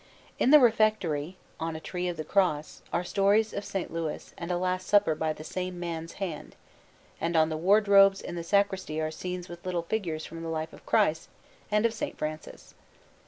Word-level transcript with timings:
In 0.39 0.49
the 0.49 0.57
refectory, 0.59 1.37
on 1.59 1.75
a 1.75 1.79
Tree 1.79 2.07
of 2.07 2.17
the 2.17 2.23
Cross, 2.23 2.81
are 2.91 3.03
stories 3.03 3.53
of 3.53 3.59
S. 3.59 3.85
Louis 3.91 4.33
and 4.35 4.49
a 4.51 4.57
Last 4.57 4.87
Supper 4.87 5.13
by 5.13 5.31
the 5.31 5.43
same 5.43 5.79
man's 5.79 6.13
hand; 6.13 6.55
and 7.21 7.35
on 7.35 7.49
the 7.49 7.55
wardrobes 7.55 8.19
in 8.19 8.33
the 8.33 8.43
sacristy 8.43 8.99
are 8.99 9.11
scenes 9.11 9.47
with 9.47 9.63
little 9.63 9.83
figures 9.83 10.25
from 10.25 10.41
the 10.41 10.49
life 10.49 10.73
of 10.73 10.87
Christ 10.87 11.29
and 11.69 11.85
of 11.85 11.91
S. 11.91 12.13
Francis. 12.17 12.73